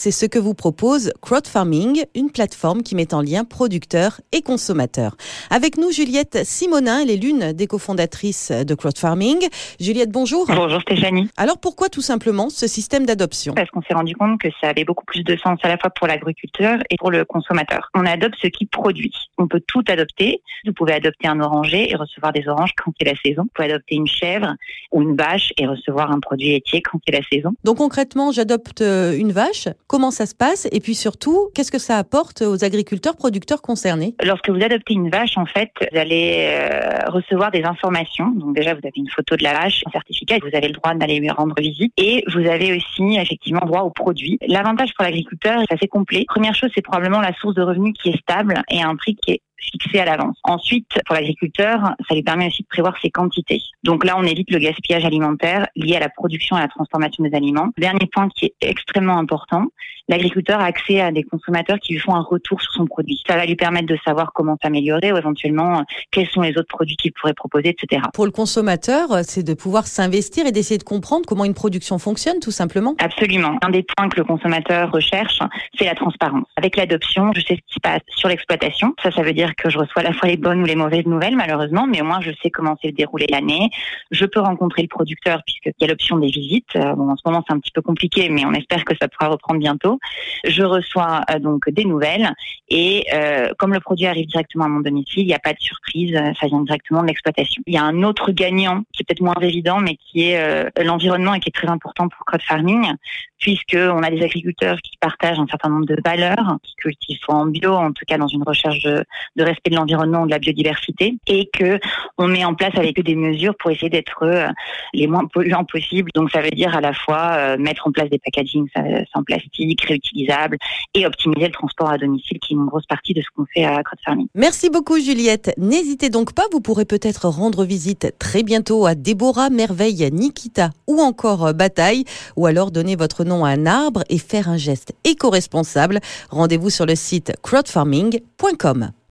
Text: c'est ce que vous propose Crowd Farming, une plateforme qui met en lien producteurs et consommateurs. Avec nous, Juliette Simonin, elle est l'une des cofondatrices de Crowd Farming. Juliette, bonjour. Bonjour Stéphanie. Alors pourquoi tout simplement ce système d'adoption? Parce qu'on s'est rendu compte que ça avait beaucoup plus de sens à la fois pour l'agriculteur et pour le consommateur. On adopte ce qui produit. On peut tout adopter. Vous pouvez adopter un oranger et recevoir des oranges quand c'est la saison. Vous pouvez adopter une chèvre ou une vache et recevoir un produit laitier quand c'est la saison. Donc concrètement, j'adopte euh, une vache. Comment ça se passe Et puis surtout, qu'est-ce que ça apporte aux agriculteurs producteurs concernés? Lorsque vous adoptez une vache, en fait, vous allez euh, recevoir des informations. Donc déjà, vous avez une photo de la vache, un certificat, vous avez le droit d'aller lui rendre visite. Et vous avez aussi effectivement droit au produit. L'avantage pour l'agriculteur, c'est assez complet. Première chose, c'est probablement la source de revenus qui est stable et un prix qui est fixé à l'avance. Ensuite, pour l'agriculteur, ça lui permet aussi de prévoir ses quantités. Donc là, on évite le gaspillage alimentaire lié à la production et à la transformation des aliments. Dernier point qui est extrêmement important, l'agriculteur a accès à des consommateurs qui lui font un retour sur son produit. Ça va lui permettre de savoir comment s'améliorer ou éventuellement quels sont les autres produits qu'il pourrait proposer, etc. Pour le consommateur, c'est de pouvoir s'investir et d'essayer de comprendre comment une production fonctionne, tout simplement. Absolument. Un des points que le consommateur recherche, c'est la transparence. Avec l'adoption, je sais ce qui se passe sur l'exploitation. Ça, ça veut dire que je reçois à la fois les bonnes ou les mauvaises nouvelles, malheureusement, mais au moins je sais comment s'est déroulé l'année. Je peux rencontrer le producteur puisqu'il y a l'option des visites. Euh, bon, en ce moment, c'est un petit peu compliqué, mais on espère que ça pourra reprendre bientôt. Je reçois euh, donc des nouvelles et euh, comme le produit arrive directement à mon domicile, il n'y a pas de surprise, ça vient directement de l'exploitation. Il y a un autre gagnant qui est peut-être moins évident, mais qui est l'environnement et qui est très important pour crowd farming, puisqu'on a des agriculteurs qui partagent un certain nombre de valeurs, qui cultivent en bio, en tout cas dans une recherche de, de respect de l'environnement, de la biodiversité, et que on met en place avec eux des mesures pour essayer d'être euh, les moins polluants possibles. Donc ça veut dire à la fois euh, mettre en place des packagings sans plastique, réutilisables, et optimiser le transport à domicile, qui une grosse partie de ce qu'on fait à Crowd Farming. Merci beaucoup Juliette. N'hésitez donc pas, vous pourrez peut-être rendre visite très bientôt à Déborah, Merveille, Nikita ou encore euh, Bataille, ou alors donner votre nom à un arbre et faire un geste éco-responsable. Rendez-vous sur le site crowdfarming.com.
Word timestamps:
c'est 0.00 0.12
ce 0.12 0.24
que 0.24 0.38
vous 0.38 0.54
propose 0.54 1.12
Crowd 1.20 1.46
Farming, 1.46 2.04
une 2.14 2.30
plateforme 2.30 2.82
qui 2.82 2.94
met 2.94 3.12
en 3.12 3.20
lien 3.20 3.44
producteurs 3.44 4.22
et 4.32 4.40
consommateurs. 4.40 5.14
Avec 5.50 5.76
nous, 5.76 5.90
Juliette 5.90 6.38
Simonin, 6.42 7.02
elle 7.02 7.10
est 7.10 7.18
l'une 7.18 7.52
des 7.52 7.66
cofondatrices 7.66 8.50
de 8.50 8.74
Crowd 8.74 8.96
Farming. 8.96 9.46
Juliette, 9.78 10.10
bonjour. 10.10 10.46
Bonjour 10.46 10.80
Stéphanie. 10.80 11.28
Alors 11.36 11.58
pourquoi 11.58 11.90
tout 11.90 12.00
simplement 12.00 12.48
ce 12.48 12.66
système 12.66 13.04
d'adoption? 13.04 13.52
Parce 13.52 13.68
qu'on 13.68 13.82
s'est 13.82 13.92
rendu 13.92 14.16
compte 14.16 14.40
que 14.40 14.48
ça 14.62 14.70
avait 14.70 14.84
beaucoup 14.84 15.04
plus 15.04 15.22
de 15.22 15.36
sens 15.36 15.58
à 15.64 15.68
la 15.68 15.76
fois 15.76 15.90
pour 15.90 16.06
l'agriculteur 16.06 16.78
et 16.88 16.96
pour 16.96 17.10
le 17.10 17.26
consommateur. 17.26 17.90
On 17.94 18.06
adopte 18.06 18.36
ce 18.40 18.46
qui 18.46 18.64
produit. 18.64 19.12
On 19.36 19.48
peut 19.48 19.60
tout 19.66 19.84
adopter. 19.86 20.40
Vous 20.64 20.72
pouvez 20.72 20.94
adopter 20.94 21.28
un 21.28 21.40
oranger 21.40 21.90
et 21.90 21.96
recevoir 21.96 22.32
des 22.32 22.48
oranges 22.48 22.72
quand 22.82 22.90
c'est 22.98 23.06
la 23.06 23.16
saison. 23.22 23.42
Vous 23.42 23.50
pouvez 23.52 23.70
adopter 23.70 23.96
une 23.96 24.06
chèvre 24.06 24.54
ou 24.92 25.02
une 25.02 25.14
vache 25.14 25.52
et 25.58 25.66
recevoir 25.66 26.10
un 26.10 26.20
produit 26.20 26.52
laitier 26.52 26.80
quand 26.80 26.98
c'est 27.06 27.12
la 27.12 27.22
saison. 27.30 27.52
Donc 27.64 27.76
concrètement, 27.76 28.32
j'adopte 28.32 28.80
euh, 28.80 29.12
une 29.12 29.32
vache. 29.32 29.68
Comment 29.90 30.12
ça 30.12 30.24
se 30.24 30.36
passe 30.36 30.68
Et 30.70 30.78
puis 30.78 30.94
surtout, 30.94 31.48
qu'est-ce 31.52 31.72
que 31.72 31.80
ça 31.80 31.96
apporte 31.96 32.42
aux 32.42 32.64
agriculteurs 32.64 33.16
producteurs 33.16 33.60
concernés? 33.60 34.14
Lorsque 34.22 34.48
vous 34.48 34.62
adoptez 34.62 34.94
une 34.94 35.10
vache, 35.10 35.36
en 35.36 35.46
fait, 35.46 35.72
vous 35.80 35.98
allez 35.98 36.46
euh, 36.48 37.10
recevoir 37.10 37.50
des 37.50 37.64
informations. 37.64 38.30
Donc 38.30 38.54
déjà, 38.54 38.74
vous 38.74 38.82
avez 38.84 38.92
une 38.94 39.10
photo 39.10 39.34
de 39.34 39.42
la 39.42 39.52
vache, 39.52 39.82
un 39.88 39.90
certificat, 39.90 40.36
vous 40.42 40.56
avez 40.56 40.68
le 40.68 40.74
droit 40.74 40.94
d'aller 40.94 41.18
lui 41.18 41.28
rendre 41.28 41.56
visite. 41.58 41.92
Et 41.96 42.22
vous 42.32 42.46
avez 42.46 42.76
aussi 42.76 43.16
effectivement 43.18 43.66
droit 43.66 43.80
au 43.80 43.90
produit. 43.90 44.38
L'avantage 44.46 44.94
pour 44.94 45.04
l'agriculteur, 45.04 45.60
c'est 45.68 45.74
assez 45.74 45.88
complet. 45.88 46.24
Première 46.28 46.54
chose, 46.54 46.70
c'est 46.72 46.82
probablement 46.82 47.20
la 47.20 47.34
source 47.40 47.56
de 47.56 47.62
revenus 47.62 47.94
qui 48.00 48.10
est 48.10 48.20
stable 48.20 48.62
et 48.70 48.80
un 48.82 48.94
prix 48.94 49.16
qui 49.16 49.32
est 49.32 49.40
fixé 49.60 49.98
à 49.98 50.04
l'avance. 50.04 50.38
Ensuite, 50.44 50.88
pour 51.06 51.14
l'agriculteur, 51.14 51.94
ça 52.08 52.14
lui 52.14 52.22
permet 52.22 52.46
aussi 52.46 52.62
de 52.62 52.68
prévoir 52.68 52.94
ses 53.00 53.10
quantités. 53.10 53.60
Donc 53.82 54.04
là, 54.04 54.16
on 54.18 54.24
évite 54.24 54.50
le 54.50 54.58
gaspillage 54.58 55.04
alimentaire 55.04 55.66
lié 55.76 55.96
à 55.96 56.00
la 56.00 56.08
production 56.08 56.56
et 56.56 56.60
à 56.60 56.62
la 56.62 56.68
transformation 56.68 57.24
des 57.24 57.34
aliments. 57.34 57.68
Dernier 57.78 58.06
point 58.12 58.28
qui 58.28 58.46
est 58.46 58.54
extrêmement 58.60 59.18
important, 59.18 59.66
l'agriculteur 60.08 60.60
a 60.60 60.64
accès 60.64 61.00
à 61.00 61.12
des 61.12 61.22
consommateurs 61.22 61.78
qui 61.78 61.92
lui 61.92 62.00
font 62.00 62.14
un 62.14 62.22
retour 62.22 62.60
sur 62.60 62.72
son 62.72 62.86
produit. 62.86 63.20
Ça 63.26 63.36
va 63.36 63.46
lui 63.46 63.56
permettre 63.56 63.86
de 63.86 63.98
savoir 64.04 64.32
comment 64.34 64.56
s'améliorer 64.62 65.12
ou 65.12 65.16
éventuellement 65.16 65.84
quels 66.10 66.28
sont 66.28 66.42
les 66.42 66.50
autres 66.58 66.68
produits 66.68 66.96
qu'il 66.96 67.12
pourrait 67.12 67.34
proposer, 67.34 67.68
etc. 67.68 68.02
Pour 68.12 68.26
le 68.26 68.32
consommateur, 68.32 69.08
c'est 69.22 69.42
de 69.42 69.54
pouvoir 69.54 69.86
s'investir 69.86 70.46
et 70.46 70.52
d'essayer 70.52 70.78
de 70.78 70.84
comprendre 70.84 71.24
comment 71.26 71.44
une 71.44 71.54
production 71.54 71.98
fonctionne, 71.98 72.40
tout 72.40 72.50
simplement. 72.50 72.94
Absolument. 72.98 73.56
Un 73.62 73.70
des 73.70 73.84
points 73.84 74.08
que 74.08 74.16
le 74.16 74.24
consommateur 74.24 74.90
recherche, 74.90 75.40
c'est 75.78 75.84
la 75.84 75.94
transparence. 75.94 76.46
Avec 76.56 76.76
l'adoption, 76.76 77.30
je 77.34 77.40
sais 77.40 77.54
ce 77.54 77.60
qui 77.60 77.74
se 77.74 77.80
passe 77.80 78.02
sur 78.08 78.28
l'exploitation. 78.28 78.94
Ça, 79.02 79.10
ça 79.10 79.22
veut 79.22 79.32
dire 79.32 79.49
que 79.56 79.70
je 79.70 79.78
reçois 79.78 80.02
à 80.02 80.04
la 80.04 80.12
fois 80.12 80.28
les 80.28 80.36
bonnes 80.36 80.62
ou 80.62 80.64
les 80.64 80.76
mauvaises 80.76 81.06
nouvelles, 81.06 81.36
malheureusement, 81.36 81.86
mais 81.86 82.00
au 82.00 82.04
moins 82.04 82.20
je 82.20 82.30
sais 82.42 82.50
comment 82.50 82.76
s'est 82.82 82.92
déroulé 82.92 83.26
l'année. 83.30 83.70
Je 84.10 84.24
peux 84.26 84.40
rencontrer 84.40 84.82
le 84.82 84.88
producteur 84.88 85.42
puisqu'il 85.44 85.72
y 85.80 85.84
a 85.84 85.88
l'option 85.88 86.18
des 86.18 86.28
visites. 86.28 86.76
Euh, 86.76 86.94
bon, 86.94 87.10
en 87.10 87.16
ce 87.16 87.22
moment, 87.24 87.44
c'est 87.46 87.54
un 87.54 87.58
petit 87.58 87.72
peu 87.72 87.82
compliqué, 87.82 88.28
mais 88.28 88.44
on 88.44 88.52
espère 88.52 88.84
que 88.84 88.94
ça 89.00 89.08
pourra 89.08 89.28
reprendre 89.28 89.60
bientôt. 89.60 89.98
Je 90.44 90.62
reçois 90.62 91.22
euh, 91.30 91.38
donc 91.38 91.68
des 91.70 91.84
nouvelles 91.84 92.34
et 92.70 93.04
euh, 93.12 93.50
comme 93.58 93.74
le 93.74 93.80
produit 93.80 94.06
arrive 94.06 94.26
directement 94.26 94.64
à 94.64 94.68
mon 94.68 94.80
domicile, 94.80 95.22
il 95.22 95.26
n'y 95.26 95.34
a 95.34 95.38
pas 95.38 95.52
de 95.52 95.60
surprise, 95.60 96.14
ça 96.40 96.46
vient 96.46 96.60
directement 96.62 97.02
de 97.02 97.08
l'exploitation. 97.08 97.62
Il 97.66 97.74
y 97.74 97.78
a 97.78 97.82
un 97.82 98.02
autre 98.02 98.30
gagnant 98.32 98.82
qui 98.92 99.02
est 99.02 99.04
peut-être 99.04 99.22
moins 99.22 99.34
évident, 99.40 99.80
mais 99.80 99.96
qui 99.96 100.30
est 100.30 100.82
l'environnement 100.82 101.34
et 101.34 101.40
qui 101.40 101.48
est 101.48 101.54
très 101.54 101.68
important 101.68 102.08
pour 102.08 102.24
crowd 102.24 102.42
farming, 102.42 102.92
puisqu'on 103.40 104.02
a 104.02 104.10
des 104.10 104.22
agriculteurs 104.22 104.78
qui 104.82 104.96
partagent 104.98 105.38
un 105.40 105.46
certain 105.46 105.70
nombre 105.70 105.86
de 105.86 105.96
valeurs, 106.04 106.58
qui 106.62 106.74
cultivent 106.76 107.18
en 107.28 107.46
bio, 107.46 107.72
en 107.72 107.92
tout 107.92 108.04
cas 108.06 108.18
dans 108.18 108.28
une 108.28 108.42
recherche 108.42 108.82
de, 108.82 109.04
de 109.36 109.44
respect 109.44 109.70
de 109.70 109.76
l'environnement, 109.76 110.26
de 110.26 110.30
la 110.30 110.38
biodiversité, 110.38 111.16
et 111.26 111.48
que 111.52 111.80
on 112.18 112.28
met 112.28 112.44
en 112.44 112.54
place 112.54 112.76
avec 112.76 112.98
eux 112.98 113.02
des 113.02 113.16
mesures 113.16 113.54
pour 113.58 113.70
essayer 113.70 113.88
d'être 113.88 114.22
euh, 114.22 114.48
les 114.92 115.06
moins 115.06 115.26
polluants 115.26 115.64
possibles. 115.64 116.10
Donc 116.14 116.30
ça 116.30 116.40
veut 116.40 116.50
dire 116.50 116.76
à 116.76 116.80
la 116.80 116.92
fois 116.92 117.32
euh, 117.32 117.56
mettre 117.58 117.88
en 117.88 117.92
place 117.92 118.10
des 118.10 118.18
packagings 118.18 118.68
sans 119.12 119.22
plastique, 119.24 119.82
réutilisables, 119.82 120.58
et 120.94 121.06
optimiser 121.06 121.46
le 121.46 121.52
transport 121.52 121.90
à 121.90 121.98
domicile, 121.98 122.38
qui 122.40 122.54
une 122.60 122.66
grosse 122.66 122.86
partie 122.86 123.14
de 123.14 123.20
ce 123.20 123.26
qu'on 123.34 123.46
fait 123.52 123.64
à 123.64 123.82
Crowd 123.82 123.98
Farming. 124.04 124.28
Merci 124.34 124.70
beaucoup 124.70 124.98
Juliette. 124.98 125.52
N'hésitez 125.58 126.10
donc 126.10 126.32
pas, 126.32 126.44
vous 126.52 126.60
pourrez 126.60 126.84
peut-être 126.84 127.28
rendre 127.28 127.64
visite 127.64 128.14
très 128.18 128.42
bientôt 128.42 128.86
à 128.86 128.94
Déborah, 128.94 129.50
Merveille, 129.50 130.08
Nikita 130.12 130.70
ou 130.86 131.00
encore 131.00 131.46
euh, 131.46 131.52
Bataille, 131.52 132.04
ou 132.36 132.46
alors 132.46 132.70
donner 132.70 132.96
votre 132.96 133.24
nom 133.24 133.44
à 133.44 133.50
un 133.50 133.66
arbre 133.66 134.04
et 134.08 134.18
faire 134.18 134.48
un 134.48 134.56
geste 134.56 134.92
éco-responsable. 135.04 136.00
Rendez-vous 136.30 136.70
sur 136.70 136.86
le 136.86 136.94
site 136.94 137.32
crowdfarming.com. 137.42 138.92